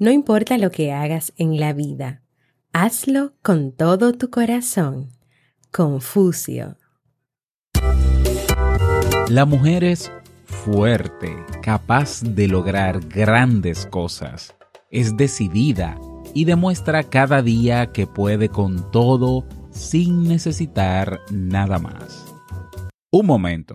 No 0.00 0.12
importa 0.12 0.58
lo 0.58 0.70
que 0.70 0.92
hagas 0.92 1.32
en 1.36 1.58
la 1.58 1.72
vida, 1.72 2.22
hazlo 2.72 3.32
con 3.42 3.72
todo 3.72 4.12
tu 4.12 4.30
corazón. 4.30 5.10
Confucio. 5.72 6.76
La 9.28 9.44
mujer 9.44 9.82
es 9.82 10.12
fuerte, 10.44 11.34
capaz 11.62 12.22
de 12.22 12.46
lograr 12.46 13.00
grandes 13.08 13.86
cosas. 13.86 14.54
Es 14.92 15.16
decidida 15.16 15.98
y 16.32 16.44
demuestra 16.44 17.02
cada 17.02 17.42
día 17.42 17.90
que 17.90 18.06
puede 18.06 18.50
con 18.50 18.92
todo 18.92 19.44
sin 19.72 20.28
necesitar 20.28 21.18
nada 21.32 21.80
más. 21.80 22.24
Un 23.10 23.26
momento. 23.26 23.74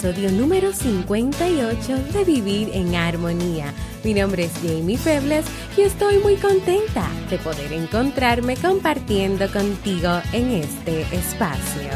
Episodio 0.00 0.32
número 0.32 0.72
58 0.72 2.04
de 2.14 2.24
Vivir 2.24 2.70
en 2.72 2.94
Armonía. 2.94 3.74
Mi 4.02 4.14
nombre 4.14 4.44
es 4.44 4.52
Jamie 4.62 4.96
Febles 4.96 5.44
y 5.76 5.82
estoy 5.82 6.16
muy 6.20 6.36
contenta 6.36 7.06
de 7.28 7.36
poder 7.36 7.70
encontrarme 7.74 8.56
compartiendo 8.56 9.46
contigo 9.52 10.22
en 10.32 10.52
este 10.52 11.02
espacio. 11.14 11.90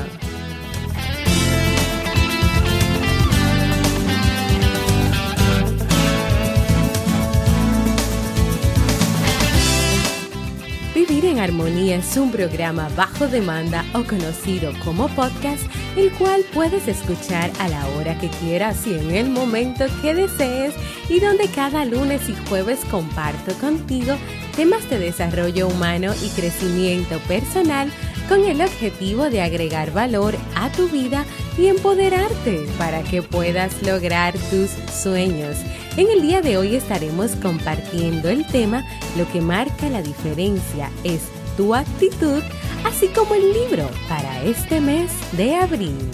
Vivir 10.95 11.25
en 11.25 11.39
Armonía 11.39 11.97
es 11.97 12.17
un 12.19 12.31
programa 12.31 12.91
bajo 12.97 13.29
demanda 13.29 13.83
o 13.95 14.05
conocido 14.05 14.73
como 14.85 15.09
podcast, 15.09 15.63
el 15.97 16.11
cual 16.13 16.45
puedes 16.53 16.89
escuchar 16.89 17.51
a 17.61 17.69
la 17.69 17.87
hora 17.89 18.19
que 18.19 18.29
quieras 18.29 18.87
y 18.87 18.95
en 18.95 19.11
el 19.13 19.31
momento 19.31 19.85
que 20.03 20.15
desees 20.15 20.75
y 21.09 21.21
donde 21.21 21.49
cada 21.49 21.85
lunes 21.85 22.29
y 22.29 22.35
jueves 22.49 22.81
comparto 22.91 23.55
contigo 23.55 24.17
temas 24.57 24.89
de 24.91 24.99
desarrollo 24.99 25.69
humano 25.69 26.13
y 26.23 26.29
crecimiento 26.31 27.19
personal 27.21 27.91
con 28.29 28.45
el 28.45 28.61
objetivo 28.61 29.31
de 29.31 29.43
agregar 29.43 29.93
valor 29.93 30.35
a 30.57 30.71
tu 30.73 30.89
vida 30.89 31.25
y 31.59 31.67
empoderarte 31.67 32.67
para 32.79 33.03
que 33.03 33.23
puedas 33.23 33.83
lograr 33.83 34.35
tus 34.51 34.71
sueños. 34.93 35.57
En 35.97 36.09
el 36.11 36.23
día 36.23 36.41
de 36.41 36.57
hoy 36.57 36.75
estaremos 36.75 37.33
compartiendo 37.37 38.29
el 38.29 38.47
tema 38.47 38.85
Lo 39.17 39.31
que 39.31 39.41
marca 39.41 39.89
la 39.89 40.03
diferencia 40.03 40.91
es 41.05 41.21
tu 41.57 41.75
actitud, 41.75 42.43
así 42.85 43.09
como 43.09 43.35
el 43.35 43.53
libro 43.53 43.89
para 44.09 44.43
este 44.45 44.81
mes 44.81 45.11
de 45.33 45.57
abril. 45.57 46.11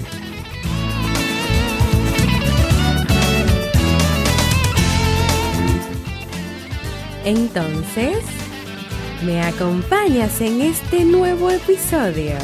Entonces, 7.24 8.24
¿me 9.24 9.42
acompañas 9.42 10.40
en 10.40 10.62
este 10.62 11.04
nuevo 11.04 11.50
episodio? 11.50 12.36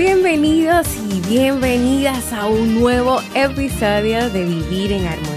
Bienvenidos 0.00 0.86
y 1.10 1.20
bienvenidas 1.28 2.32
a 2.32 2.46
un 2.46 2.80
nuevo 2.80 3.20
episodio 3.34 4.30
de 4.30 4.44
Vivir 4.44 4.92
en 4.92 5.06
Armonía, 5.06 5.29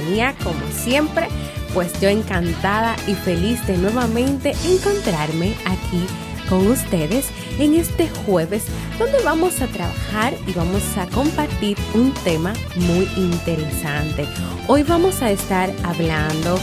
como 0.44 0.66
siempre, 0.72 1.28
pues 1.74 2.00
yo 2.00 2.10
encantada 2.10 2.96
y 3.08 3.16
feliz 3.16 3.66
de 3.68 3.78
nuevamente 3.78 4.54
encontrarme 4.66 5.54
aquí 5.66 6.06
con 6.50 6.68
ustedes 6.68 7.30
en 7.58 7.76
este 7.76 8.10
jueves 8.10 8.66
donde 9.00 9.24
vamos 9.24 9.62
a 9.62 9.68
trabajar 9.68 10.34
y 10.46 10.52
vamos 10.54 10.84
a 10.98 11.08
compartir 11.08 11.78
un 11.94 12.14
tema 12.26 12.54
muy 12.76 13.08
interesante. 13.16 14.26
Hoy 14.68 14.84
vamos 14.84 15.22
a 15.22 15.32
estar 15.32 15.72
hablando 15.84 16.60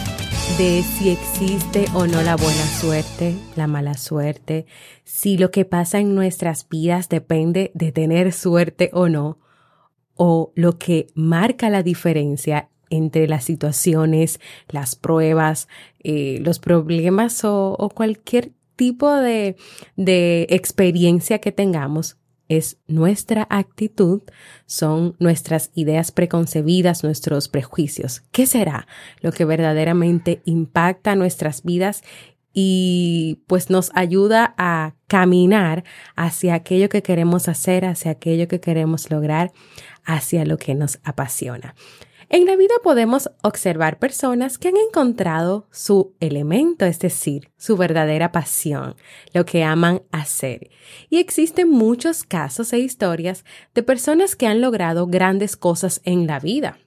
de 0.59 0.83
si 0.83 1.11
existe 1.11 1.87
o 1.95 2.07
no 2.07 2.23
la 2.23 2.37
buena 2.37 2.67
suerte, 2.67 3.37
la 3.57 3.67
mala 3.67 3.95
suerte, 3.97 4.67
si 5.05 5.39
lo 5.39 5.51
que 5.51 5.65
pasa 5.65 5.99
en 5.99 6.15
nuestras 6.15 6.69
vidas 6.69 7.09
depende 7.09 7.71
de 7.75 7.91
tener 7.93 8.33
suerte 8.33 8.91
o 8.93 9.09
no, 9.09 9.39
o 10.15 10.53
lo 10.55 10.77
que 10.79 11.07
marca 11.15 11.71
la 11.71 11.83
diferencia 11.83 12.69
entre 12.91 13.27
las 13.29 13.45
situaciones, 13.45 14.41
las 14.69 14.97
pruebas, 14.97 15.69
eh, 16.01 16.39
los 16.43 16.59
problemas 16.59 17.45
o, 17.45 17.75
o 17.79 17.89
cualquier 17.89 18.53
tipo 18.77 19.13
de, 19.15 19.57
de 19.97 20.47
experiencia 20.51 21.39
que 21.39 21.53
tengamos 21.53 22.17
es 22.51 22.79
nuestra 22.89 23.47
actitud, 23.49 24.23
son 24.67 25.15
nuestras 25.21 25.71
ideas 25.75 26.11
preconcebidas, 26.11 27.05
nuestros 27.05 27.49
prejuicios. 27.49 28.23
¿Qué 28.33 28.45
será 28.45 28.89
lo 29.21 29.31
que 29.31 29.45
verdaderamente 29.45 30.43
impacta 30.45 31.15
nuestras 31.15 31.63
vidas 31.63 32.03
y 32.53 33.45
pues 33.47 33.71
nos 33.71 33.93
ayuda 33.95 34.55
a 34.59 34.97
caminar 35.07 35.85
hacia 36.17 36.55
aquello 36.55 36.89
que 36.89 37.05
queremos 37.05 37.47
hacer, 37.49 37.85
hacia 37.85 38.11
aquello 38.11 38.49
que 38.49 38.59
queremos 38.59 39.13
lograr, 39.13 39.53
hacia 40.05 40.45
lo 40.45 40.59
que 40.59 40.75
nos 40.75 40.99
apasiona? 41.05 41.77
En 42.33 42.47
la 42.47 42.55
vida 42.55 42.75
podemos 42.85 43.29
observar 43.43 43.99
personas 43.99 44.57
que 44.57 44.69
han 44.69 44.77
encontrado 44.77 45.67
su 45.73 46.15
elemento, 46.21 46.85
es 46.85 47.01
decir, 47.01 47.51
su 47.57 47.77
verdadera 47.77 48.31
pasión, 48.31 48.95
lo 49.35 49.45
que 49.45 49.65
aman 49.65 50.03
hacer. 50.13 50.71
Y 51.09 51.19
existen 51.19 51.69
muchos 51.69 52.23
casos 52.23 52.73
e 52.73 52.79
historias 52.79 53.45
de 53.75 53.83
personas 53.83 54.37
que 54.37 54.47
han 54.47 54.61
logrado 54.61 55.09
grandes 55.09 55.57
cosas 55.57 56.01
en 56.05 56.29
la 56.29 56.39
vida. 56.39 56.79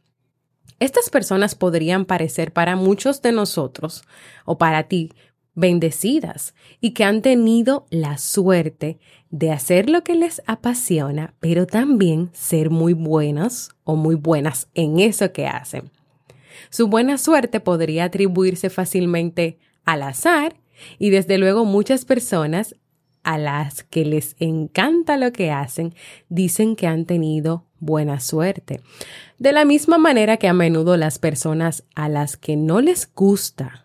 Estas 0.80 1.10
personas 1.10 1.56
podrían 1.56 2.06
parecer 2.06 2.54
para 2.54 2.78
muchos 2.78 3.22
de 3.22 3.34
nosotros 3.34 4.06
o 4.46 4.58
para 4.58 4.84
ti 4.84 5.12
bendecidas 5.56 6.54
y 6.82 6.92
que 6.92 7.04
han 7.04 7.22
tenido 7.22 7.86
la 7.90 8.18
suerte 8.18 9.00
de 9.30 9.52
hacer 9.52 9.90
lo 9.90 10.04
que 10.04 10.16
les 10.16 10.42
apasiona, 10.46 11.34
pero 11.40 11.66
también 11.66 12.30
ser 12.34 12.70
muy 12.70 12.94
buenos 12.94 13.72
o 13.84 13.96
muy 13.96 14.16
buenas 14.16 14.68
en 14.74 15.00
eso 15.00 15.32
que 15.32 15.48
hacen. 15.48 15.92
Su 16.70 16.88
buena 16.88 17.18
suerte 17.18 17.60
podría 17.60 18.06
atribuirse 18.06 18.70
fácilmente 18.70 19.60
al 19.86 20.04
azar 20.04 20.56
y 20.98 21.10
desde 21.10 21.38
luego 21.38 21.66
muchas 21.66 22.06
personas 22.06 22.76
a 23.24 23.38
las 23.38 23.84
que 23.84 24.06
les 24.06 24.36
encanta 24.40 25.18
lo 25.18 25.32
que 25.32 25.52
hacen 25.52 25.96
dicen 26.30 26.76
que 26.76 26.88
han 26.88 27.06
tenido 27.06 27.66
buena 27.80 28.20
suerte. 28.20 28.82
De 29.40 29.52
la 29.52 29.66
misma 29.66 29.98
manera 29.98 30.38
que 30.38 30.48
a 30.48 30.54
menudo 30.54 30.98
las 30.98 31.20
personas 31.20 31.86
a 31.96 32.10
las 32.10 32.38
que 32.38 32.56
no 32.56 32.82
les 32.82 33.12
gusta 33.14 33.84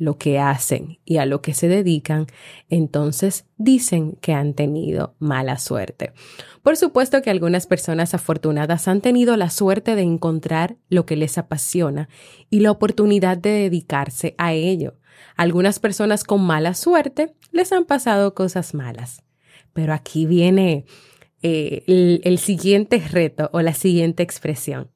lo 0.00 0.16
que 0.16 0.38
hacen 0.38 0.98
y 1.04 1.18
a 1.18 1.26
lo 1.26 1.42
que 1.42 1.52
se 1.52 1.68
dedican, 1.68 2.26
entonces 2.70 3.44
dicen 3.58 4.16
que 4.22 4.32
han 4.32 4.54
tenido 4.54 5.14
mala 5.18 5.58
suerte. 5.58 6.14
Por 6.62 6.78
supuesto 6.78 7.20
que 7.20 7.28
algunas 7.28 7.66
personas 7.66 8.14
afortunadas 8.14 8.88
han 8.88 9.02
tenido 9.02 9.36
la 9.36 9.50
suerte 9.50 9.94
de 9.96 10.02
encontrar 10.02 10.78
lo 10.88 11.04
que 11.04 11.16
les 11.16 11.36
apasiona 11.36 12.08
y 12.48 12.60
la 12.60 12.70
oportunidad 12.70 13.36
de 13.36 13.50
dedicarse 13.50 14.34
a 14.38 14.54
ello. 14.54 14.94
Algunas 15.36 15.78
personas 15.78 16.24
con 16.24 16.42
mala 16.42 16.72
suerte 16.72 17.34
les 17.52 17.70
han 17.70 17.84
pasado 17.84 18.34
cosas 18.34 18.72
malas. 18.72 19.22
Pero 19.74 19.92
aquí 19.92 20.24
viene 20.24 20.86
eh, 21.42 21.84
el, 21.86 22.22
el 22.24 22.38
siguiente 22.38 22.98
reto 23.06 23.50
o 23.52 23.60
la 23.60 23.74
siguiente 23.74 24.22
expresión. 24.22 24.90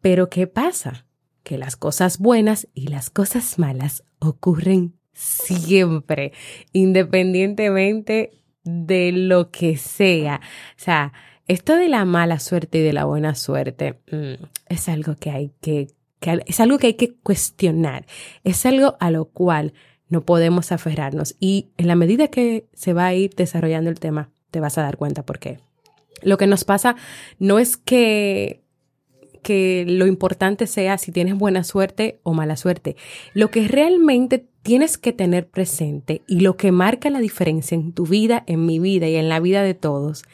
Pero 0.00 0.28
¿qué 0.28 0.48
pasa? 0.48 1.07
Que 1.48 1.56
las 1.56 1.76
cosas 1.78 2.18
buenas 2.18 2.68
y 2.74 2.88
las 2.88 3.08
cosas 3.08 3.58
malas 3.58 4.04
ocurren 4.18 4.98
siempre, 5.14 6.34
independientemente 6.74 8.32
de 8.64 9.12
lo 9.12 9.50
que 9.50 9.78
sea. 9.78 10.42
O 10.42 10.78
sea, 10.78 11.14
esto 11.46 11.74
de 11.76 11.88
la 11.88 12.04
mala 12.04 12.38
suerte 12.38 12.80
y 12.80 12.82
de 12.82 12.92
la 12.92 13.06
buena 13.06 13.34
suerte 13.34 13.98
mm, 14.12 14.44
es 14.68 14.90
algo 14.90 15.16
que 15.16 15.30
hay 15.30 15.52
que, 15.62 15.88
es 16.44 16.60
algo 16.60 16.76
que 16.76 16.88
hay 16.88 16.94
que 16.94 17.14
cuestionar, 17.14 18.04
es 18.44 18.66
algo 18.66 18.98
a 19.00 19.10
lo 19.10 19.24
cual 19.24 19.72
no 20.10 20.26
podemos 20.26 20.70
aferrarnos 20.70 21.34
y 21.40 21.70
en 21.78 21.88
la 21.88 21.96
medida 21.96 22.28
que 22.28 22.68
se 22.74 22.92
va 22.92 23.06
a 23.06 23.14
ir 23.14 23.34
desarrollando 23.34 23.88
el 23.88 24.00
tema, 24.00 24.28
te 24.50 24.60
vas 24.60 24.76
a 24.76 24.82
dar 24.82 24.98
cuenta 24.98 25.22
por 25.22 25.38
qué. 25.38 25.60
Lo 26.20 26.36
que 26.36 26.46
nos 26.46 26.64
pasa 26.64 26.94
no 27.38 27.58
es 27.58 27.78
que 27.78 28.67
que 29.38 29.84
lo 29.86 30.06
importante 30.06 30.66
sea 30.66 30.98
si 30.98 31.12
tienes 31.12 31.36
buena 31.36 31.64
suerte 31.64 32.20
o 32.22 32.34
mala 32.34 32.56
suerte. 32.56 32.96
Lo 33.34 33.50
que 33.50 33.66
realmente 33.66 34.46
tienes 34.62 34.98
que 34.98 35.12
tener 35.12 35.48
presente 35.48 36.22
y 36.26 36.40
lo 36.40 36.56
que 36.56 36.72
marca 36.72 37.10
la 37.10 37.20
diferencia 37.20 37.74
en 37.74 37.92
tu 37.92 38.06
vida, 38.06 38.44
en 38.46 38.66
mi 38.66 38.78
vida 38.78 39.08
y 39.08 39.16
en 39.16 39.28
la 39.28 39.40
vida 39.40 39.62
de 39.62 39.74
todos 39.74 40.24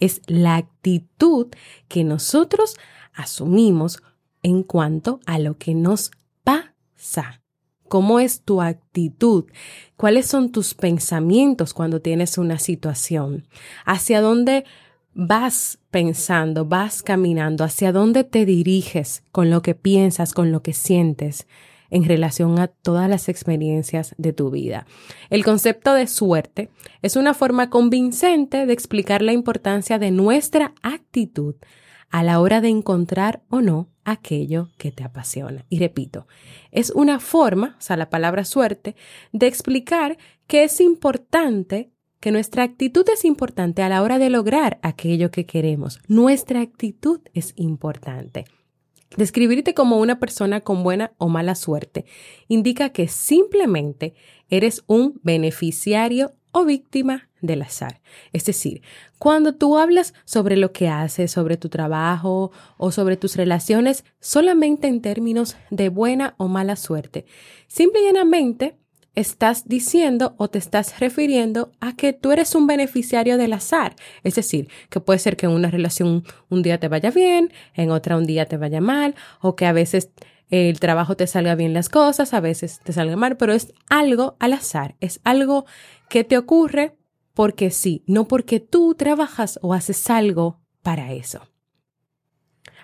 es 0.00 0.20
la 0.26 0.56
actitud 0.56 1.48
que 1.88 2.04
nosotros 2.04 2.76
asumimos 3.12 4.02
en 4.42 4.62
cuanto 4.62 5.20
a 5.26 5.38
lo 5.38 5.56
que 5.58 5.74
nos 5.74 6.10
pasa. 6.42 7.40
¿Cómo 7.88 8.18
es 8.18 8.42
tu 8.42 8.60
actitud? 8.60 9.44
¿Cuáles 9.96 10.26
son 10.26 10.50
tus 10.50 10.74
pensamientos 10.74 11.74
cuando 11.74 12.00
tienes 12.00 12.38
una 12.38 12.58
situación? 12.58 13.46
¿Hacia 13.84 14.20
dónde 14.20 14.64
vas 15.14 15.78
pensando, 15.90 16.64
vas 16.64 17.02
caminando, 17.02 17.64
hacia 17.64 17.92
dónde 17.92 18.24
te 18.24 18.44
diriges 18.44 19.22
con 19.32 19.50
lo 19.50 19.62
que 19.62 19.74
piensas, 19.74 20.32
con 20.32 20.52
lo 20.52 20.62
que 20.62 20.72
sientes 20.72 21.46
en 21.90 22.04
relación 22.04 22.58
a 22.58 22.66
todas 22.66 23.08
las 23.08 23.28
experiencias 23.28 24.14
de 24.18 24.32
tu 24.32 24.50
vida. 24.50 24.86
El 25.30 25.44
concepto 25.44 25.94
de 25.94 26.08
suerte 26.08 26.70
es 27.02 27.14
una 27.14 27.34
forma 27.34 27.70
convincente 27.70 28.66
de 28.66 28.72
explicar 28.72 29.22
la 29.22 29.32
importancia 29.32 29.98
de 30.00 30.10
nuestra 30.10 30.74
actitud 30.82 31.54
a 32.10 32.22
la 32.22 32.40
hora 32.40 32.60
de 32.60 32.68
encontrar 32.68 33.42
o 33.48 33.60
no 33.60 33.88
aquello 34.04 34.70
que 34.76 34.92
te 34.92 35.04
apasiona. 35.04 35.64
Y 35.68 35.78
repito, 35.78 36.26
es 36.70 36.90
una 36.90 37.20
forma, 37.20 37.76
o 37.78 37.80
sea, 37.80 37.96
la 37.96 38.10
palabra 38.10 38.44
suerte, 38.44 38.96
de 39.32 39.46
explicar 39.46 40.18
que 40.46 40.64
es 40.64 40.80
importante 40.80 41.93
que 42.24 42.32
nuestra 42.32 42.62
actitud 42.62 43.04
es 43.12 43.22
importante 43.26 43.82
a 43.82 43.90
la 43.90 44.00
hora 44.00 44.18
de 44.18 44.30
lograr 44.30 44.78
aquello 44.80 45.30
que 45.30 45.44
queremos. 45.44 46.00
Nuestra 46.08 46.62
actitud 46.62 47.20
es 47.34 47.52
importante. 47.54 48.46
Describirte 49.18 49.74
como 49.74 49.98
una 49.98 50.18
persona 50.18 50.62
con 50.62 50.82
buena 50.82 51.12
o 51.18 51.28
mala 51.28 51.54
suerte 51.54 52.06
indica 52.48 52.88
que 52.88 53.08
simplemente 53.08 54.14
eres 54.48 54.84
un 54.86 55.20
beneficiario 55.22 56.32
o 56.50 56.64
víctima 56.64 57.28
del 57.42 57.60
azar. 57.60 58.00
Es 58.32 58.46
decir, 58.46 58.80
cuando 59.18 59.54
tú 59.56 59.76
hablas 59.76 60.14
sobre 60.24 60.56
lo 60.56 60.72
que 60.72 60.88
haces, 60.88 61.30
sobre 61.30 61.58
tu 61.58 61.68
trabajo 61.68 62.52
o 62.78 62.90
sobre 62.90 63.18
tus 63.18 63.36
relaciones 63.36 64.02
solamente 64.18 64.88
en 64.88 65.02
términos 65.02 65.58
de 65.70 65.90
buena 65.90 66.36
o 66.38 66.48
mala 66.48 66.76
suerte, 66.76 67.26
simple 67.66 68.00
y 68.00 68.04
llanamente 68.06 68.78
estás 69.14 69.68
diciendo 69.68 70.34
o 70.38 70.48
te 70.48 70.58
estás 70.58 70.98
refiriendo 71.00 71.72
a 71.80 71.94
que 71.94 72.12
tú 72.12 72.32
eres 72.32 72.54
un 72.54 72.66
beneficiario 72.66 73.36
del 73.38 73.52
azar. 73.52 73.94
Es 74.22 74.34
decir, 74.34 74.68
que 74.90 75.00
puede 75.00 75.18
ser 75.18 75.36
que 75.36 75.46
en 75.46 75.52
una 75.52 75.70
relación 75.70 76.24
un 76.48 76.62
día 76.62 76.78
te 76.78 76.88
vaya 76.88 77.10
bien, 77.10 77.52
en 77.74 77.90
otra 77.90 78.16
un 78.16 78.26
día 78.26 78.46
te 78.46 78.56
vaya 78.56 78.80
mal, 78.80 79.14
o 79.40 79.56
que 79.56 79.66
a 79.66 79.72
veces 79.72 80.10
el 80.50 80.78
trabajo 80.80 81.16
te 81.16 81.26
salga 81.26 81.54
bien 81.54 81.74
las 81.74 81.88
cosas, 81.88 82.34
a 82.34 82.40
veces 82.40 82.80
te 82.82 82.92
salga 82.92 83.16
mal, 83.16 83.36
pero 83.36 83.52
es 83.52 83.72
algo 83.88 84.36
al 84.40 84.52
azar, 84.52 84.96
es 85.00 85.20
algo 85.24 85.64
que 86.08 86.24
te 86.24 86.36
ocurre 86.38 86.96
porque 87.32 87.70
sí, 87.70 88.04
no 88.06 88.28
porque 88.28 88.60
tú 88.60 88.94
trabajas 88.94 89.58
o 89.62 89.74
haces 89.74 90.08
algo 90.10 90.60
para 90.82 91.12
eso. 91.12 91.40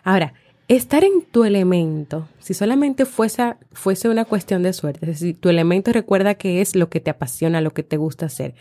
Ahora, 0.02 0.34
estar 0.76 1.02
en 1.02 1.22
tu 1.22 1.44
elemento, 1.44 2.28
si 2.38 2.54
solamente 2.54 3.04
fuese, 3.04 3.56
fuese 3.72 4.08
una 4.08 4.24
cuestión 4.24 4.62
de 4.62 4.72
suerte, 4.72 5.00
es 5.02 5.20
decir, 5.20 5.40
tu 5.40 5.48
elemento 5.48 5.92
recuerda 5.92 6.34
que 6.34 6.60
es 6.60 6.76
lo 6.76 6.88
que 6.88 7.00
te 7.00 7.10
apasiona, 7.10 7.60
lo 7.60 7.72
que 7.72 7.82
te 7.82 7.96
gusta 7.96 8.26
hacer. 8.26 8.54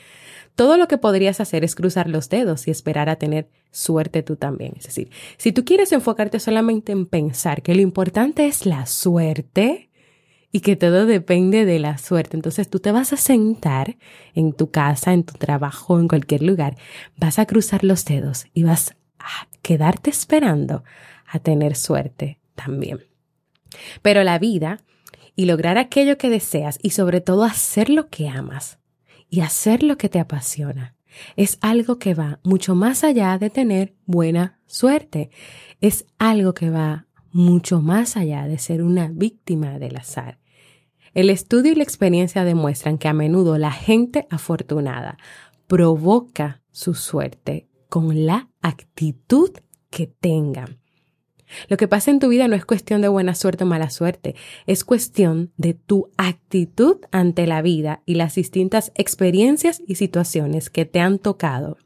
Todo 0.56 0.78
lo 0.78 0.88
que 0.88 0.98
podrías 0.98 1.40
hacer 1.40 1.64
es 1.64 1.76
cruzar 1.76 2.10
los 2.10 2.28
dedos 2.28 2.68
y 2.68 2.72
esperar 2.72 3.10
a 3.10 3.18
tener 3.18 3.48
suerte 3.72 4.24
tú 4.24 4.36
también. 4.36 4.74
Es 4.78 4.86
decir, 4.86 5.12
si 5.38 5.52
tú 5.52 5.64
quieres 5.64 5.92
enfocarte 5.92 6.40
solamente 6.40 6.92
en 6.92 7.06
pensar 7.06 7.62
que 7.62 7.76
lo 7.76 7.82
importante 7.82 8.48
es 8.48 8.66
la 8.66 8.88
suerte 8.88 9.90
y 10.52 10.62
que 10.62 10.76
todo 10.76 11.06
depende 11.06 11.64
de 11.64 11.78
la 11.78 12.00
suerte, 12.00 12.36
entonces 12.36 12.70
tú 12.70 12.80
te 12.80 12.92
vas 12.92 13.14
a 13.14 13.18
sentar 13.18 13.98
en 14.34 14.54
tu 14.54 14.72
casa, 14.72 15.14
en 15.14 15.24
tu 15.24 15.36
trabajo, 15.36 16.00
en 16.00 16.08
cualquier 16.08 16.42
lugar, 16.42 16.76
vas 17.18 17.38
a 17.38 17.46
cruzar 17.46 17.84
los 17.84 18.04
dedos 18.04 18.48
y 18.56 18.64
vas 18.64 18.96
a 19.20 19.48
quedarte 19.62 20.10
esperando 20.10 20.84
a 21.30 21.40
tener 21.40 21.76
suerte 21.76 22.40
también. 22.56 23.00
Pero 24.02 24.24
la 24.24 24.40
vida 24.40 24.80
y 25.36 25.46
lograr 25.46 25.78
aquello 25.78 26.18
que 26.18 26.30
deseas 26.30 26.80
y 26.82 26.90
sobre 26.92 27.22
todo 27.22 27.44
hacer 27.44 27.90
lo 27.90 28.10
que 28.10 28.28
amas 28.28 28.80
y 29.30 29.42
hacer 29.42 29.84
lo 29.84 29.98
que 29.98 30.10
te 30.10 30.20
apasiona 30.20 30.96
es 31.36 31.58
algo 31.62 31.98
que 31.98 32.14
va 32.14 32.40
mucho 32.44 32.76
más 32.76 33.04
allá 33.04 33.38
de 33.38 33.50
tener 33.50 33.96
buena 34.06 34.60
suerte. 34.66 35.32
Es 35.82 36.06
algo 36.18 36.54
que 36.54 36.70
va 36.70 37.08
mucho 37.32 37.82
más 37.82 38.18
allá 38.18 38.48
de 38.48 38.58
ser 38.58 38.84
una 38.84 39.08
víctima 39.08 39.80
del 39.80 39.98
azar. 39.98 40.40
El 41.14 41.30
estudio 41.30 41.72
y 41.72 41.76
la 41.76 41.84
experiencia 41.84 42.44
demuestran 42.44 42.98
que 42.98 43.08
a 43.08 43.14
menudo 43.14 43.58
la 43.58 43.72
gente 43.72 44.28
afortunada 44.30 45.18
provoca 45.68 46.62
su 46.72 46.94
suerte 46.94 47.68
con 47.90 48.26
la 48.26 48.50
actitud 48.62 49.52
que 49.90 50.08
tengan. 50.08 50.80
Lo 51.68 51.78
que 51.78 51.88
pasa 51.88 52.12
en 52.12 52.20
tu 52.20 52.30
vida 52.30 52.48
no 52.48 52.56
es 52.56 52.66
cuestión 52.66 53.02
de 53.02 53.08
buena 53.08 53.36
suerte 53.36 53.64
o 53.64 53.68
mala 53.68 53.90
suerte, 53.90 54.36
es 54.68 54.84
cuestión 54.84 55.52
de 55.58 55.74
tu 55.74 56.10
actitud 56.18 56.98
ante 57.12 57.48
la 57.48 57.62
vida 57.62 58.02
y 58.06 58.16
las 58.16 58.36
distintas 58.36 58.92
experiencias 58.96 59.82
y 59.86 59.96
situaciones 59.96 60.70
que 60.70 60.86
te 60.86 61.00
han 61.00 61.20
tocado 61.20 61.78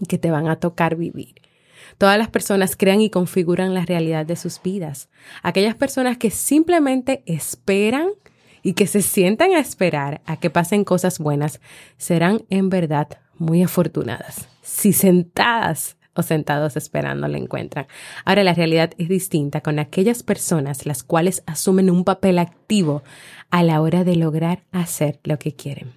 y 0.00 0.06
que 0.06 0.18
te 0.18 0.30
van 0.30 0.48
a 0.48 0.56
tocar 0.56 0.96
vivir. 0.96 1.34
Todas 1.98 2.18
las 2.18 2.28
personas 2.28 2.76
crean 2.76 3.00
y 3.00 3.10
configuran 3.10 3.72
la 3.72 3.84
realidad 3.84 4.26
de 4.26 4.36
sus 4.36 4.60
vidas. 4.62 5.08
Aquellas 5.42 5.74
personas 5.74 6.18
que 6.18 6.30
simplemente 6.30 7.22
esperan 7.26 8.10
y 8.62 8.74
que 8.74 8.86
se 8.86 9.00
sientan 9.00 9.52
a 9.52 9.60
esperar 9.60 10.20
a 10.26 10.38
que 10.38 10.50
pasen 10.50 10.84
cosas 10.84 11.18
buenas 11.18 11.60
serán 11.96 12.42
en 12.50 12.68
verdad 12.68 13.08
muy 13.38 13.62
afortunadas. 13.62 14.48
Si 14.62 14.92
sentadas 14.92 15.95
o 16.16 16.22
sentados 16.22 16.76
esperando 16.76 17.28
la 17.28 17.38
encuentran. 17.38 17.86
Ahora 18.24 18.44
la 18.44 18.54
realidad 18.54 18.92
es 18.98 19.08
distinta 19.08 19.60
con 19.60 19.78
aquellas 19.78 20.22
personas 20.22 20.86
las 20.86 21.02
cuales 21.02 21.42
asumen 21.46 21.90
un 21.90 22.04
papel 22.04 22.38
activo 22.38 23.02
a 23.50 23.62
la 23.62 23.80
hora 23.80 24.04
de 24.04 24.16
lograr 24.16 24.64
hacer 24.72 25.20
lo 25.24 25.38
que 25.38 25.54
quieren. 25.54 25.94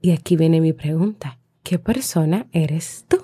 Y 0.00 0.12
aquí 0.12 0.36
viene 0.36 0.60
mi 0.60 0.72
pregunta. 0.72 1.38
¿Qué 1.62 1.78
persona 1.78 2.46
eres 2.52 3.04
tú? 3.06 3.18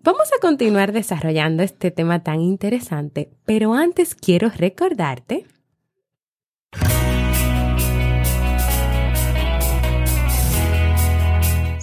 Vamos 0.00 0.28
a 0.36 0.40
continuar 0.40 0.92
desarrollando 0.92 1.62
este 1.62 1.90
tema 1.90 2.22
tan 2.22 2.40
interesante, 2.40 3.30
pero 3.44 3.74
antes 3.74 4.14
quiero 4.14 4.48
recordarte 4.48 5.46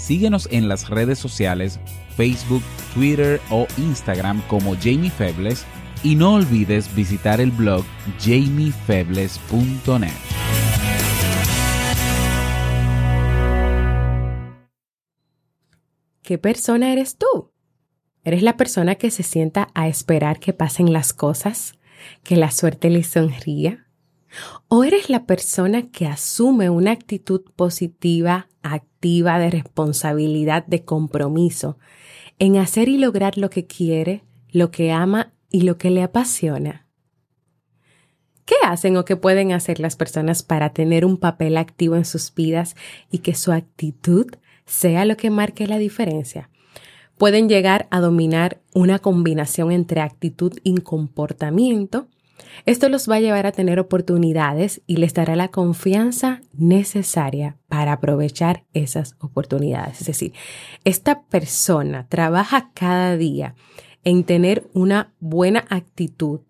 Síguenos 0.10 0.50
en 0.50 0.68
las 0.68 0.90
redes 0.90 1.20
sociales 1.20 1.80
Facebook, 2.18 2.64
Twitter 2.96 3.40
o 3.52 3.68
Instagram 3.78 4.42
como 4.48 4.74
Jamie 4.74 5.12
Febles 5.12 5.68
y 6.02 6.16
no 6.16 6.34
olvides 6.34 6.96
visitar 6.96 7.40
el 7.40 7.52
blog 7.52 7.86
jamiefebles.net. 8.18 10.10
¿Qué 16.24 16.40
persona 16.40 16.92
eres 16.92 17.16
tú? 17.16 17.52
¿Eres 18.24 18.42
la 18.42 18.58
persona 18.58 18.96
que 18.96 19.12
se 19.12 19.22
sienta 19.22 19.68
a 19.76 19.88
esperar 19.88 20.40
que 20.40 20.54
pasen 20.54 20.92
las 20.92 21.14
cosas, 21.14 21.74
que 22.24 22.36
la 22.36 22.50
suerte 22.50 22.90
le 22.90 23.04
sonría? 23.04 23.86
¿O 24.70 24.84
eres 24.84 25.12
la 25.12 25.28
persona 25.28 25.92
que 25.92 26.08
asume 26.08 26.72
una 26.72 26.94
actitud 26.94 27.42
positiva, 27.56 28.49
activa, 28.64 29.40
de 29.40 29.50
responsabilidad, 29.50 30.66
de 30.66 30.84
compromiso, 30.84 31.78
en 32.40 32.58
hacer 32.58 32.90
y 32.90 32.98
lograr 32.98 33.38
lo 33.38 33.50
que 33.50 33.66
quiere, 33.66 34.24
lo 34.50 34.72
que 34.72 34.92
ama 34.92 35.34
y 35.50 35.62
lo 35.62 35.78
que 35.78 35.90
le 35.90 36.04
apasiona. 36.04 36.86
¿Qué 38.46 38.56
hacen 38.64 38.98
o 38.98 39.06
qué 39.06 39.16
pueden 39.16 39.52
hacer 39.52 39.80
las 39.80 39.96
personas 39.96 40.42
para 40.44 40.74
tener 40.74 41.06
un 41.06 41.18
papel 41.18 41.58
activo 41.58 41.96
en 41.96 42.06
sus 42.06 42.34
vidas 42.34 42.76
y 43.12 43.20
que 43.20 43.36
su 43.36 43.52
actitud 43.52 44.28
sea 44.66 45.06
lo 45.06 45.18
que 45.18 45.30
marque 45.30 45.68
la 45.68 45.78
diferencia? 45.78 46.50
pueden 47.20 47.50
llegar 47.50 47.86
a 47.92 48.00
dominar 48.00 48.62
una 48.74 48.98
combinación 48.98 49.74
entre 49.74 50.00
actitud 50.00 50.54
y 50.64 50.74
comportamiento. 50.78 52.08
Esto 52.66 52.90
los 52.90 53.10
va 53.10 53.16
a 53.16 53.20
llevar 53.20 53.46
a 53.46 53.52
tener 53.52 53.80
oportunidades 53.80 54.82
y 54.88 54.98
les 54.98 55.14
dará 55.14 55.36
la 55.36 55.50
confianza 55.50 56.42
necesaria 56.54 57.58
para 57.68 57.94
aprovechar 57.94 58.66
esas 58.74 59.16
oportunidades. 59.20 60.02
Es 60.02 60.08
decir, 60.08 60.34
esta 60.84 61.24
persona 61.24 62.08
trabaja 62.10 62.72
cada 62.74 63.18
día 63.18 63.56
en 64.04 64.24
tener 64.24 64.70
una 64.74 65.14
buena 65.20 65.66
actitud 65.70 66.42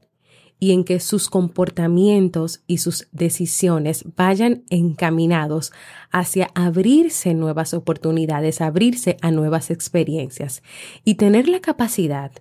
y 0.60 0.74
en 0.74 0.84
que 0.84 1.00
sus 1.00 1.30
comportamientos 1.30 2.64
y 2.68 2.80
sus 2.80 3.08
decisiones 3.12 4.04
vayan 4.18 4.64
encaminados 4.70 5.72
hacia 6.12 6.50
abrirse 6.54 7.34
nuevas 7.34 7.74
oportunidades, 7.74 8.60
abrirse 8.60 9.18
a 9.22 9.32
nuevas 9.32 9.72
experiencias 9.72 10.62
y 11.06 11.16
tener 11.16 11.48
la 11.48 11.62
capacidad 11.62 12.32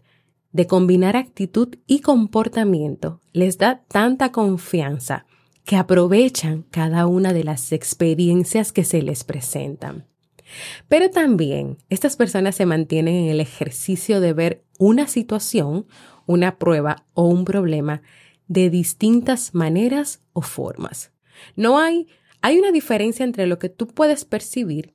de 0.53 0.67
combinar 0.67 1.17
actitud 1.17 1.77
y 1.87 2.01
comportamiento 2.01 3.21
les 3.33 3.59
da 3.59 3.85
tanta 3.89 4.33
confianza 4.33 5.27
que 5.65 5.77
aprovechan 5.77 6.63
cada 6.71 7.07
una 7.07 7.33
de 7.33 7.45
las 7.45 7.73
experiencias 7.73 8.73
que 8.73 8.85
se 8.85 9.03
les 9.03 9.25
presentan. 9.25 10.07
Pero 10.89 11.11
también 11.11 11.77
estas 11.91 12.17
personas 12.17 12.57
se 12.57 12.65
mantienen 12.65 13.15
en 13.15 13.29
el 13.29 13.41
ejercicio 13.41 14.21
de 14.21 14.33
ver 14.33 14.65
una 14.79 15.07
situación 15.07 15.87
una 16.29 16.59
prueba 16.59 17.07
o 17.15 17.25
un 17.25 17.45
problema 17.45 18.03
de 18.47 18.71
distintas 18.71 19.55
maneras 19.55 20.23
o 20.35 20.43
formas. 20.43 21.11
No 21.57 21.79
hay, 21.79 22.07
hay 22.43 22.59
una 22.59 22.71
diferencia 22.71 23.25
entre 23.25 23.47
lo 23.47 23.59
que 23.59 23.71
tú 23.71 23.89
puedes 23.89 24.25
percibir 24.27 24.95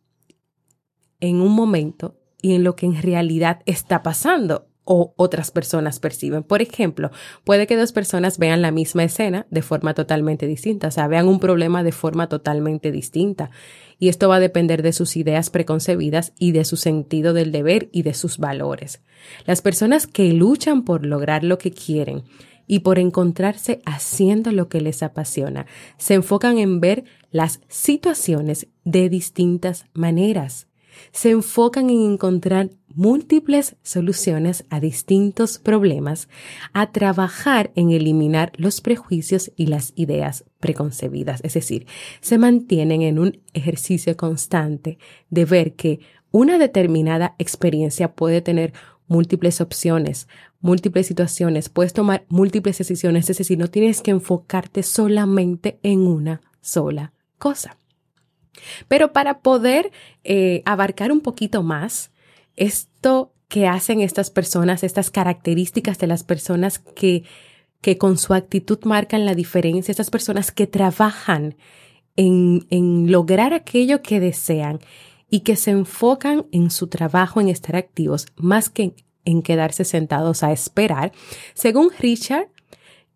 en 1.19 1.41
un 1.41 1.51
momento 1.53 2.19
y 2.41 2.53
en 2.53 2.63
lo 2.63 2.75
que 2.75 2.85
en 2.85 3.01
realidad 3.01 3.61
está 3.65 4.03
pasando 4.03 4.67
o 4.85 5.13
otras 5.17 5.51
personas 5.51 5.99
perciben. 5.99 6.43
Por 6.43 6.61
ejemplo, 6.61 7.11
puede 7.43 7.67
que 7.67 7.77
dos 7.77 7.91
personas 7.91 8.37
vean 8.37 8.61
la 8.61 8.71
misma 8.71 9.03
escena 9.03 9.47
de 9.49 9.61
forma 9.61 9.93
totalmente 9.93 10.45
distinta, 10.47 10.87
o 10.87 10.91
sea, 10.91 11.07
vean 11.07 11.27
un 11.27 11.39
problema 11.39 11.83
de 11.83 11.91
forma 11.91 12.27
totalmente 12.27 12.91
distinta. 12.91 13.49
Y 13.99 14.09
esto 14.09 14.27
va 14.27 14.37
a 14.37 14.41
depender 14.41 14.81
de 14.83 14.93
sus 14.93 15.15
ideas 15.15 15.49
preconcebidas 15.49 16.33
y 16.37 16.51
de 16.51 16.65
su 16.65 16.75
sentido 16.75 17.33
del 17.33 17.51
deber 17.51 17.89
y 17.91 18.01
de 18.03 18.13
sus 18.13 18.37
valores. 18.37 19.01
Las 19.45 19.61
personas 19.61 20.07
que 20.07 20.33
luchan 20.33 20.83
por 20.83 21.05
lograr 21.05 21.43
lo 21.43 21.57
que 21.57 21.71
quieren 21.71 22.23
y 22.67 22.79
por 22.79 22.99
encontrarse 22.99 23.81
haciendo 23.85 24.51
lo 24.51 24.67
que 24.69 24.81
les 24.81 25.03
apasiona, 25.03 25.65
se 25.97 26.15
enfocan 26.15 26.57
en 26.57 26.79
ver 26.79 27.03
las 27.31 27.61
situaciones 27.67 28.67
de 28.83 29.09
distintas 29.09 29.85
maneras. 29.93 30.67
Se 31.11 31.31
enfocan 31.31 31.89
en 31.89 32.13
encontrar 32.13 32.69
múltiples 32.95 33.75
soluciones 33.81 34.65
a 34.69 34.79
distintos 34.79 35.57
problemas, 35.57 36.29
a 36.73 36.91
trabajar 36.91 37.71
en 37.75 37.91
eliminar 37.91 38.51
los 38.57 38.81
prejuicios 38.81 39.51
y 39.55 39.67
las 39.67 39.93
ideas 39.95 40.45
preconcebidas. 40.59 41.41
Es 41.43 41.55
decir, 41.55 41.87
se 42.21 42.37
mantienen 42.37 43.01
en 43.01 43.19
un 43.19 43.41
ejercicio 43.53 44.15
constante 44.15 44.97
de 45.29 45.45
ver 45.45 45.73
que 45.73 45.99
una 46.31 46.57
determinada 46.57 47.35
experiencia 47.37 48.13
puede 48.13 48.41
tener 48.41 48.73
múltiples 49.07 49.61
opciones, 49.61 50.27
múltiples 50.61 51.07
situaciones, 51.07 51.69
puedes 51.69 51.93
tomar 51.93 52.25
múltiples 52.29 52.77
decisiones, 52.77 53.29
es 53.29 53.37
decir, 53.37 53.57
no 53.57 53.69
tienes 53.69 54.01
que 54.01 54.11
enfocarte 54.11 54.81
solamente 54.81 55.77
en 55.83 56.07
una 56.07 56.41
sola 56.61 57.13
cosa. 57.37 57.77
Pero 58.87 59.13
para 59.13 59.39
poder 59.39 59.91
eh, 60.23 60.61
abarcar 60.65 61.11
un 61.11 61.21
poquito 61.21 61.63
más 61.63 62.11
esto 62.55 63.33
que 63.47 63.67
hacen 63.67 64.01
estas 64.01 64.29
personas, 64.29 64.83
estas 64.83 65.11
características 65.11 65.99
de 65.99 66.07
las 66.07 66.23
personas 66.23 66.79
que, 66.79 67.23
que 67.81 67.97
con 67.97 68.17
su 68.17 68.33
actitud 68.33 68.79
marcan 68.83 69.25
la 69.25 69.35
diferencia, 69.35 69.91
estas 69.91 70.09
personas 70.09 70.51
que 70.51 70.67
trabajan 70.67 71.55
en, 72.15 72.65
en 72.69 73.11
lograr 73.11 73.53
aquello 73.53 74.01
que 74.01 74.19
desean 74.19 74.79
y 75.29 75.41
que 75.41 75.55
se 75.55 75.71
enfocan 75.71 76.45
en 76.51 76.69
su 76.69 76.87
trabajo, 76.87 77.41
en 77.41 77.49
estar 77.49 77.75
activos, 77.75 78.27
más 78.35 78.69
que 78.69 78.93
en 79.25 79.41
quedarse 79.41 79.83
sentados 79.83 80.43
a 80.43 80.51
esperar. 80.51 81.11
Según 81.53 81.89
Richard, 81.97 82.49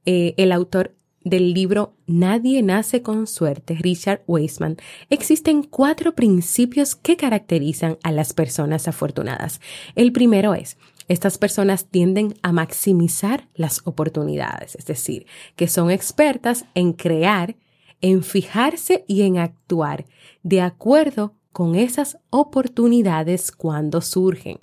eh, 0.05 0.33
el 0.37 0.51
autor 0.51 0.95
del 1.29 1.53
libro 1.53 1.93
Nadie 2.05 2.61
nace 2.63 3.01
con 3.01 3.27
suerte, 3.27 3.75
Richard 3.75 4.23
Weisman, 4.27 4.77
existen 5.09 5.63
cuatro 5.63 6.15
principios 6.15 6.95
que 6.95 7.17
caracterizan 7.17 7.97
a 8.03 8.11
las 8.11 8.33
personas 8.33 8.87
afortunadas. 8.87 9.61
El 9.95 10.11
primero 10.11 10.53
es, 10.53 10.77
estas 11.07 11.37
personas 11.37 11.85
tienden 11.85 12.35
a 12.41 12.51
maximizar 12.51 13.47
las 13.55 13.81
oportunidades, 13.85 14.75
es 14.75 14.85
decir, 14.85 15.25
que 15.55 15.67
son 15.67 15.89
expertas 15.89 16.65
en 16.73 16.93
crear, 16.93 17.55
en 18.01 18.23
fijarse 18.23 19.05
y 19.07 19.21
en 19.23 19.37
actuar 19.37 20.05
de 20.43 20.61
acuerdo 20.61 21.33
con 21.51 21.75
esas 21.75 22.19
oportunidades 22.29 23.51
cuando 23.51 24.01
surgen. 24.01 24.59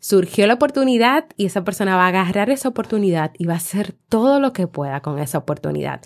Surgió 0.00 0.46
la 0.46 0.54
oportunidad 0.54 1.26
y 1.36 1.46
esa 1.46 1.64
persona 1.64 1.96
va 1.96 2.04
a 2.04 2.08
agarrar 2.08 2.50
esa 2.50 2.68
oportunidad 2.68 3.32
y 3.36 3.46
va 3.46 3.54
a 3.54 3.58
hacer 3.58 3.94
todo 4.08 4.38
lo 4.38 4.52
que 4.52 4.66
pueda 4.66 5.00
con 5.00 5.18
esa 5.18 5.38
oportunidad. 5.38 6.02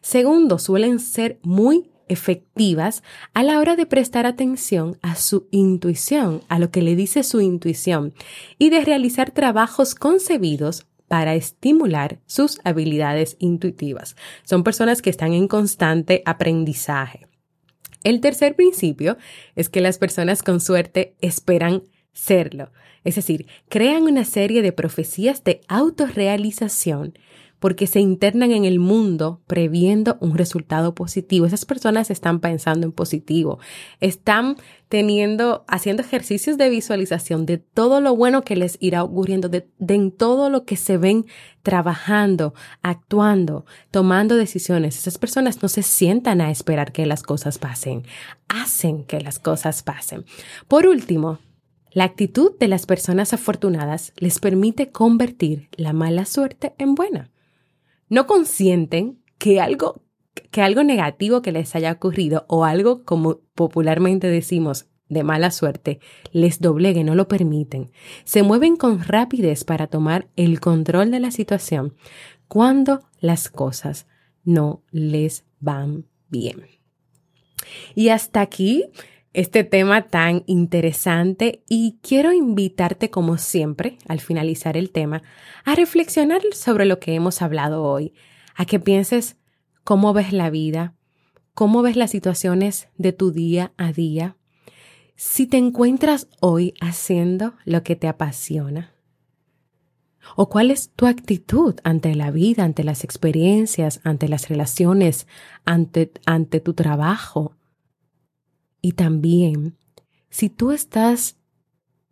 Segundo, 0.00 0.58
suelen 0.58 0.98
ser 0.98 1.38
muy 1.42 1.90
efectivas 2.08 3.02
a 3.34 3.42
la 3.42 3.58
hora 3.58 3.76
de 3.76 3.86
prestar 3.86 4.26
atención 4.26 4.98
a 5.02 5.14
su 5.14 5.48
intuición, 5.50 6.42
a 6.48 6.58
lo 6.58 6.70
que 6.70 6.82
le 6.82 6.96
dice 6.96 7.22
su 7.22 7.40
intuición, 7.40 8.14
y 8.58 8.70
de 8.70 8.84
realizar 8.84 9.30
trabajos 9.30 9.94
concebidos 9.94 10.86
para 11.08 11.34
estimular 11.34 12.20
sus 12.26 12.58
habilidades 12.64 13.36
intuitivas. 13.38 14.16
Son 14.42 14.64
personas 14.64 15.02
que 15.02 15.10
están 15.10 15.32
en 15.32 15.46
constante 15.48 16.22
aprendizaje. 16.24 17.28
El 18.02 18.20
tercer 18.20 18.54
principio 18.54 19.16
es 19.54 19.68
que 19.68 19.80
las 19.80 19.98
personas 19.98 20.42
con 20.42 20.60
suerte 20.60 21.16
esperan 21.20 21.82
serlo, 22.16 22.72
es 23.04 23.14
decir, 23.14 23.46
crean 23.68 24.04
una 24.04 24.24
serie 24.24 24.62
de 24.62 24.72
profecías 24.72 25.44
de 25.44 25.60
autorrealización 25.68 27.14
porque 27.58 27.86
se 27.86 28.00
internan 28.00 28.52
en 28.52 28.64
el 28.64 28.78
mundo 28.78 29.40
previendo 29.46 30.18
un 30.20 30.36
resultado 30.36 30.94
positivo. 30.94 31.46
Esas 31.46 31.64
personas 31.64 32.10
están 32.10 32.40
pensando 32.40 32.86
en 32.86 32.92
positivo, 32.92 33.58
están 34.00 34.56
teniendo, 34.88 35.64
haciendo 35.66 36.02
ejercicios 36.02 36.58
de 36.58 36.68
visualización 36.68 37.46
de 37.46 37.58
todo 37.58 38.00
lo 38.00 38.14
bueno 38.14 38.42
que 38.42 38.56
les 38.56 38.76
irá 38.80 39.02
ocurriendo, 39.02 39.48
de, 39.48 39.68
de 39.78 39.94
en 39.94 40.12
todo 40.12 40.50
lo 40.50 40.64
que 40.64 40.76
se 40.76 40.98
ven 40.98 41.26
trabajando, 41.62 42.54
actuando, 42.82 43.64
tomando 43.90 44.36
decisiones. 44.36 44.98
Esas 44.98 45.18
personas 45.18 45.62
no 45.62 45.68
se 45.68 45.82
sientan 45.82 46.40
a 46.40 46.50
esperar 46.50 46.92
que 46.92 47.06
las 47.06 47.22
cosas 47.22 47.58
pasen, 47.58 48.04
hacen 48.48 49.04
que 49.04 49.20
las 49.20 49.38
cosas 49.38 49.82
pasen. 49.82 50.24
Por 50.68 50.86
último, 50.86 51.38
la 51.96 52.04
actitud 52.04 52.52
de 52.58 52.68
las 52.68 52.84
personas 52.84 53.32
afortunadas 53.32 54.12
les 54.16 54.38
permite 54.38 54.90
convertir 54.90 55.68
la 55.76 55.92
mala 55.92 56.26
suerte 56.26 56.74
en 56.78 56.94
buena 56.94 57.30
no 58.08 58.26
consienten 58.26 59.18
que 59.38 59.60
algo, 59.60 60.02
que 60.50 60.62
algo 60.62 60.82
negativo 60.82 61.42
que 61.42 61.52
les 61.52 61.74
haya 61.74 61.92
ocurrido 61.92 62.44
o 62.48 62.64
algo 62.64 63.04
como 63.04 63.40
popularmente 63.54 64.28
decimos 64.28 64.86
de 65.08 65.22
mala 65.22 65.50
suerte 65.50 66.00
les 66.32 66.60
doblegue, 66.60 67.04
no 67.04 67.14
lo 67.14 67.28
permiten. 67.28 67.92
Se 68.24 68.42
mueven 68.42 68.76
con 68.76 69.02
rapidez 69.02 69.64
para 69.64 69.86
tomar 69.86 70.28
el 70.36 70.60
control 70.60 71.10
de 71.10 71.20
la 71.20 71.30
situación 71.30 71.94
cuando 72.48 73.02
las 73.20 73.48
cosas 73.48 74.06
no 74.44 74.82
les 74.90 75.44
van 75.60 76.06
bien. 76.28 76.66
Y 77.94 78.10
hasta 78.10 78.40
aquí 78.40 78.84
este 79.36 79.64
tema 79.64 80.08
tan 80.08 80.44
interesante 80.46 81.62
y 81.68 81.98
quiero 82.00 82.32
invitarte 82.32 83.10
como 83.10 83.36
siempre, 83.36 83.98
al 84.08 84.20
finalizar 84.20 84.78
el 84.78 84.90
tema, 84.90 85.22
a 85.66 85.74
reflexionar 85.74 86.40
sobre 86.52 86.86
lo 86.86 87.00
que 87.00 87.14
hemos 87.14 87.42
hablado 87.42 87.82
hoy, 87.82 88.14
a 88.54 88.64
que 88.64 88.80
pienses 88.80 89.36
cómo 89.84 90.14
ves 90.14 90.32
la 90.32 90.48
vida, 90.48 90.94
cómo 91.52 91.82
ves 91.82 91.96
las 91.96 92.12
situaciones 92.12 92.88
de 92.96 93.12
tu 93.12 93.30
día 93.30 93.74
a 93.76 93.92
día, 93.92 94.38
si 95.16 95.46
te 95.46 95.58
encuentras 95.58 96.28
hoy 96.40 96.72
haciendo 96.80 97.52
lo 97.66 97.82
que 97.82 97.94
te 97.94 98.08
apasiona. 98.08 98.94
¿O 100.34 100.48
cuál 100.48 100.70
es 100.70 100.92
tu 100.96 101.06
actitud 101.06 101.74
ante 101.84 102.14
la 102.14 102.30
vida, 102.30 102.64
ante 102.64 102.84
las 102.84 103.04
experiencias, 103.04 104.00
ante 104.02 104.30
las 104.30 104.48
relaciones, 104.48 105.26
ante, 105.66 106.10
ante 106.24 106.60
tu 106.60 106.72
trabajo? 106.72 107.54
Y 108.86 108.92
también, 108.92 109.76
si 110.30 110.48
tú 110.48 110.70
estás 110.70 111.38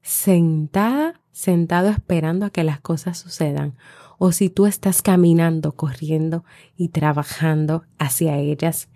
sentada, 0.02 1.23
sentado 1.31 1.88
esperando 1.88 2.47
a 2.47 2.50
que 2.50 2.64
las 2.64 2.81
cosas 2.81 3.16
sucedan, 3.16 3.76
o 4.19 4.33
si 4.33 4.50
tú 4.50 4.66
estás 4.66 5.00
caminando, 5.00 5.76
corriendo 5.76 6.45
y 6.76 6.88
trabajando 6.88 7.85
hacia 8.00 8.38
ellas 8.38 8.88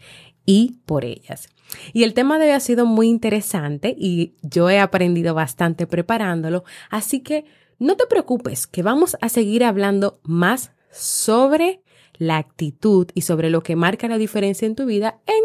y 0.45 0.81
por 0.87 1.05
ellas. 1.05 1.51
Y 1.93 2.03
el 2.03 2.15
tema 2.15 2.41
de 2.41 2.47
hoy 2.47 2.51
ha 2.51 2.59
sido 2.59 2.85
muy 2.85 3.07
interesante 3.07 3.95
y 3.97 4.35
yo 4.43 4.69
he 4.69 4.81
aprendido 4.81 5.35
bastante 5.35 5.87
preparándolo, 5.87 6.65
así 6.91 7.21
que 7.21 7.45
no 7.79 7.97
te 7.97 8.09
preocupes, 8.09 8.67
que 8.67 8.83
vamos 8.83 9.17
a 9.21 9.29
seguir 9.29 9.63
hablando 9.63 10.19
más 10.25 10.73
sobre 10.91 11.81
la 12.15 12.39
actitud 12.39 13.07
y 13.15 13.21
sobre 13.21 13.51
lo 13.51 13.63
que 13.63 13.77
marca 13.77 14.09
la 14.09 14.19
diferencia 14.19 14.67
en 14.67 14.75
tu 14.75 14.85
vida 14.85 15.21
en 15.27 15.45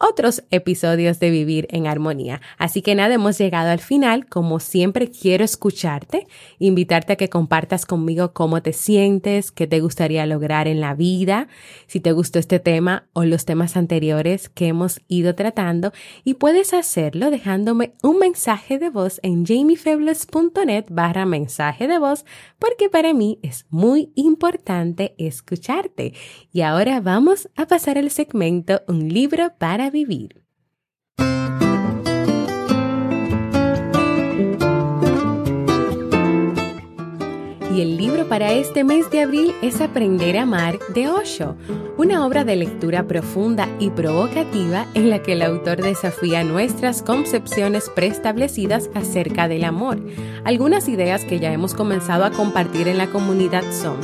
otros 0.00 0.42
episodios 0.50 1.20
de 1.20 1.30
Vivir 1.30 1.68
en 1.70 1.86
Armonía. 1.86 2.40
Así 2.56 2.80
que 2.80 2.94
nada, 2.94 3.14
hemos 3.14 3.38
llegado 3.38 3.70
al 3.70 3.80
final. 3.80 4.26
Como 4.26 4.58
siempre, 4.58 5.10
quiero 5.10 5.44
escucharte, 5.44 6.26
invitarte 6.58 7.12
a 7.12 7.16
que 7.16 7.28
compartas 7.28 7.84
conmigo 7.84 8.32
cómo 8.32 8.62
te 8.62 8.72
sientes, 8.72 9.52
qué 9.52 9.66
te 9.66 9.80
gustaría 9.80 10.24
lograr 10.24 10.68
en 10.68 10.80
la 10.80 10.94
vida, 10.94 11.48
si 11.86 12.00
te 12.00 12.12
gustó 12.12 12.38
este 12.38 12.58
tema 12.58 13.08
o 13.12 13.24
los 13.24 13.44
temas 13.44 13.76
anteriores 13.76 14.48
que 14.48 14.68
hemos 14.68 15.02
ido 15.06 15.34
tratando. 15.34 15.92
Y 16.24 16.34
puedes 16.34 16.72
hacerlo 16.72 17.30
dejándome 17.30 17.92
un 18.02 18.18
mensaje 18.18 18.78
de 18.78 18.88
voz 18.88 19.20
en 19.22 19.44
jamiefebles.net 19.44 20.86
barra 20.88 21.26
mensaje 21.26 21.86
de 21.86 21.98
voz, 21.98 22.24
porque 22.58 22.88
para 22.88 23.12
mí 23.12 23.38
es 23.42 23.66
muy 23.68 24.12
importante 24.14 25.14
escucharte. 25.18 26.14
Y 26.52 26.62
ahora 26.62 27.00
vamos 27.00 27.50
a 27.54 27.66
pasar 27.66 27.98
al 27.98 28.10
segmento 28.10 28.82
Un 28.88 29.08
libro 29.08 29.52
para 29.58 29.89
vivir. 29.90 30.42
Y 37.72 37.82
el 37.82 37.96
libro 37.96 38.28
para 38.28 38.52
este 38.52 38.82
mes 38.82 39.10
de 39.12 39.20
abril 39.20 39.54
es 39.62 39.80
Aprender 39.80 40.36
a 40.38 40.42
amar 40.42 40.78
de 40.92 41.08
Osho, 41.08 41.56
una 41.96 42.26
obra 42.26 42.42
de 42.44 42.56
lectura 42.56 43.06
profunda 43.06 43.68
y 43.78 43.90
provocativa 43.90 44.86
en 44.94 45.08
la 45.08 45.22
que 45.22 45.34
el 45.34 45.42
autor 45.42 45.80
desafía 45.80 46.42
nuestras 46.42 47.00
concepciones 47.00 47.88
preestablecidas 47.88 48.90
acerca 48.94 49.46
del 49.46 49.62
amor. 49.62 50.04
Algunas 50.44 50.88
ideas 50.88 51.24
que 51.24 51.38
ya 51.38 51.52
hemos 51.52 51.74
comenzado 51.74 52.24
a 52.24 52.32
compartir 52.32 52.88
en 52.88 52.98
la 52.98 53.06
comunidad 53.06 53.62
son, 53.70 53.98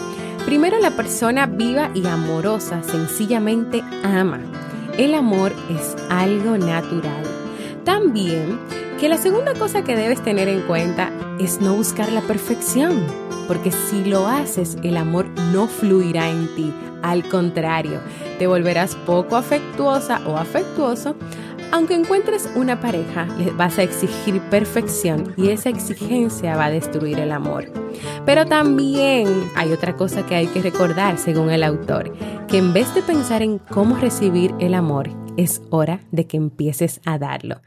primero 0.44 0.78
la 0.78 0.92
persona 0.92 1.46
viva 1.46 1.90
y 1.92 2.06
amorosa 2.06 2.84
sencillamente 2.84 3.82
ama. 4.04 4.65
El 4.98 5.12
amor 5.12 5.52
es 5.68 5.94
algo 6.08 6.56
natural. 6.56 7.22
También 7.84 8.58
que 8.98 9.10
la 9.10 9.18
segunda 9.18 9.52
cosa 9.52 9.84
que 9.84 9.94
debes 9.94 10.24
tener 10.24 10.48
en 10.48 10.62
cuenta 10.62 11.12
es 11.38 11.60
no 11.60 11.74
buscar 11.74 12.10
la 12.10 12.22
perfección, 12.22 13.04
porque 13.46 13.72
si 13.72 14.04
lo 14.06 14.26
haces, 14.26 14.78
el 14.82 14.96
amor 14.96 15.28
no 15.52 15.66
fluirá 15.68 16.30
en 16.30 16.54
ti. 16.54 16.72
Al 17.02 17.28
contrario, 17.28 18.00
te 18.38 18.46
volverás 18.46 18.94
poco 18.94 19.36
afectuosa 19.36 20.22
o 20.26 20.38
afectuoso. 20.38 21.14
Aunque 21.76 21.92
encuentres 21.92 22.48
una 22.54 22.80
pareja, 22.80 23.26
le 23.36 23.50
vas 23.50 23.78
a 23.78 23.82
exigir 23.82 24.40
perfección 24.48 25.34
y 25.36 25.50
esa 25.50 25.68
exigencia 25.68 26.56
va 26.56 26.64
a 26.64 26.70
destruir 26.70 27.18
el 27.18 27.30
amor. 27.30 27.70
Pero 28.24 28.46
también 28.46 29.28
hay 29.54 29.72
otra 29.72 29.94
cosa 29.94 30.24
que 30.24 30.36
hay 30.36 30.46
que 30.46 30.62
recordar, 30.62 31.18
según 31.18 31.50
el 31.50 31.62
autor, 31.62 32.16
que 32.46 32.56
en 32.56 32.72
vez 32.72 32.94
de 32.94 33.02
pensar 33.02 33.42
en 33.42 33.58
cómo 33.58 33.98
recibir 33.98 34.54
el 34.58 34.72
amor, 34.72 35.10
es 35.36 35.60
hora 35.68 36.00
de 36.12 36.26
que 36.26 36.38
empieces 36.38 37.02
a 37.04 37.18
darlo. 37.18 37.60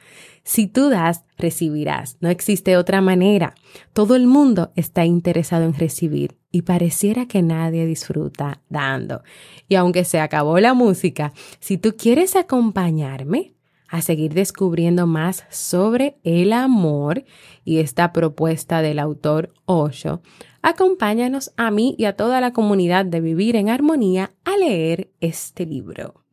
Si 0.44 0.66
tú 0.66 0.90
das, 0.90 1.24
recibirás. 1.38 2.18
No 2.20 2.30
existe 2.30 2.78
otra 2.78 3.02
manera. 3.02 3.54
Todo 3.94 4.16
el 4.16 4.26
mundo 4.26 4.72
está 4.76 5.06
interesado 5.06 5.66
en 5.66 5.76
recibir 5.76 6.36
y 6.50 6.64
pareciera 6.64 7.28
que 7.28 7.44
nadie 7.44 7.86
disfruta 7.86 8.64
dando. 8.70 9.22
Y 9.68 9.76
aunque 9.76 10.04
se 10.04 10.20
acabó 10.20 10.60
la 10.60 10.74
música, 10.74 11.32
si 11.60 11.78
tú 11.78 11.96
quieres 11.96 12.36
acompañarme, 12.36 13.54
a 13.90 14.02
seguir 14.02 14.34
descubriendo 14.34 15.08
más 15.08 15.46
sobre 15.50 16.18
el 16.24 16.54
amor 16.54 17.26
y 17.66 17.80
esta 17.80 18.14
propuesta 18.14 18.82
del 18.82 19.00
autor 19.00 19.54
Osho, 19.66 20.22
acompáñanos 20.62 21.52
a 21.58 21.72
mí 21.72 21.96
y 21.98 22.06
a 22.06 22.16
toda 22.16 22.40
la 22.42 22.54
comunidad 22.54 23.06
de 23.06 23.22
Vivir 23.22 23.56
en 23.56 23.70
Armonía 23.70 24.32
a 24.46 24.58
leer 24.58 25.12
este 25.20 25.66
libro. 25.66 26.29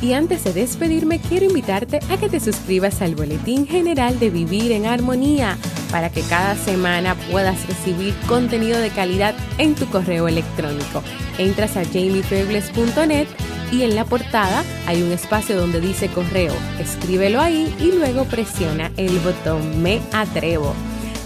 Y 0.00 0.12
antes 0.12 0.44
de 0.44 0.52
despedirme, 0.52 1.18
quiero 1.18 1.46
invitarte 1.46 1.98
a 2.08 2.16
que 2.16 2.28
te 2.28 2.38
suscribas 2.38 3.02
al 3.02 3.16
Boletín 3.16 3.66
General 3.66 4.18
de 4.20 4.30
Vivir 4.30 4.70
en 4.70 4.86
Armonía 4.86 5.58
para 5.90 6.10
que 6.10 6.20
cada 6.22 6.54
semana 6.54 7.16
puedas 7.32 7.66
recibir 7.66 8.14
contenido 8.28 8.78
de 8.78 8.90
calidad 8.90 9.34
en 9.58 9.74
tu 9.74 9.86
correo 9.86 10.28
electrónico. 10.28 11.02
Entras 11.38 11.76
a 11.76 11.84
jamiefebles.net 11.84 13.26
y 13.72 13.82
en 13.82 13.96
la 13.96 14.04
portada 14.04 14.64
hay 14.86 15.02
un 15.02 15.10
espacio 15.10 15.58
donde 15.58 15.80
dice 15.80 16.08
correo. 16.08 16.54
Escríbelo 16.78 17.40
ahí 17.40 17.74
y 17.80 17.92
luego 17.92 18.24
presiona 18.24 18.92
el 18.96 19.18
botón 19.18 19.82
Me 19.82 20.00
Atrevo. 20.12 20.74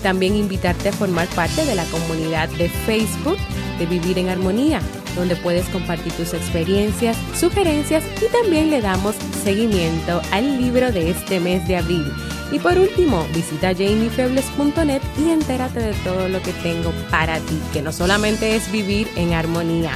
También 0.02 0.34
invitarte 0.34 0.88
a 0.88 0.92
formar 0.92 1.28
parte 1.28 1.64
de 1.64 1.74
la 1.74 1.84
comunidad 1.84 2.48
de 2.50 2.68
Facebook 2.68 3.38
de 3.78 3.86
Vivir 3.86 4.18
en 4.18 4.30
Armonía, 4.30 4.80
donde 5.14 5.36
puedes 5.36 5.66
compartir 5.68 6.12
tus 6.12 6.34
experiencias, 6.34 7.16
sugerencias 7.38 8.04
y 8.20 8.32
también 8.32 8.70
le 8.70 8.80
damos 8.80 9.14
seguimiento 9.42 10.20
al 10.30 10.60
libro 10.60 10.92
de 10.92 11.10
este 11.10 11.40
mes 11.40 11.66
de 11.68 11.76
abril. 11.76 12.04
Y 12.52 12.58
por 12.58 12.78
último, 12.78 13.26
visita 13.34 13.74
jamiefebles.net 13.74 15.00
y 15.18 15.30
entérate 15.30 15.80
de 15.80 15.94
todo 16.04 16.28
lo 16.28 16.42
que 16.42 16.52
tengo 16.62 16.92
para 17.10 17.38
ti, 17.38 17.58
que 17.72 17.80
no 17.80 17.92
solamente 17.92 18.54
es 18.54 18.70
vivir 18.70 19.08
en 19.16 19.32
armonía. 19.32 19.92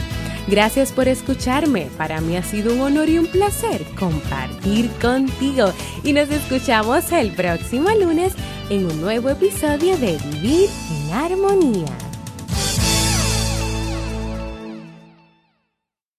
Gracias 0.48 0.92
por 0.92 1.08
escucharme. 1.08 1.88
Para 1.98 2.20
mí 2.20 2.36
ha 2.36 2.42
sido 2.42 2.72
un 2.72 2.80
honor 2.80 3.08
y 3.08 3.18
un 3.18 3.26
placer 3.26 3.84
compartir 3.98 4.90
contigo. 5.00 5.72
Y 6.04 6.12
nos 6.12 6.30
escuchamos 6.30 7.10
el 7.12 7.32
próximo 7.32 7.90
lunes 7.90 8.32
en 8.70 8.86
un 8.86 9.00
nuevo 9.00 9.28
episodio 9.28 9.98
de 9.98 10.18
Vivir 10.30 10.70
en 10.90 11.12
Armonía. 11.12 12.05